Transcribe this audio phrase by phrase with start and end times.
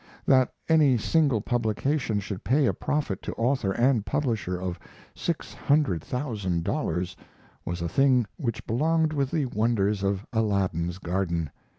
[0.25, 4.79] That any single publication should pay a profit to author and publisher of
[5.13, 7.15] six hundred thousand dollars
[7.65, 11.51] was a thing which belonged with the wonders of Aladdin's garden.